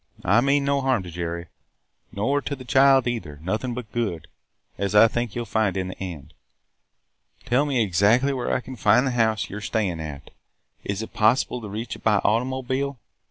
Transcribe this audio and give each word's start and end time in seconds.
I 0.25 0.41
mean 0.41 0.65
no 0.65 0.81
harm 0.81 1.03
to 1.03 1.11
Jerry– 1.11 1.45
nor 2.11 2.41
to 2.41 2.55
the 2.55 2.65
child 2.65 3.05
either– 3.05 3.37
nothing 3.43 3.75
but 3.75 3.91
good, 3.91 4.25
as 4.75 4.95
I 4.95 5.07
think 5.07 5.35
you 5.35 5.43
'll 5.43 5.45
find 5.45 5.77
in 5.77 5.89
the 5.89 5.99
end. 6.03 6.33
Tell 7.45 7.67
me 7.67 7.83
exactly 7.83 8.33
where 8.33 8.51
I 8.51 8.61
can 8.61 8.75
find 8.75 9.05
the 9.05 9.11
house 9.11 9.47
you 9.51 9.57
are 9.57 9.61
staying 9.61 9.99
at. 9.99 10.31
Is 10.83 11.03
it 11.03 11.13
possible 11.13 11.61
to 11.61 11.69
reach 11.69 11.95
it 11.95 12.03
by 12.03 12.17
automobile? 12.23 12.97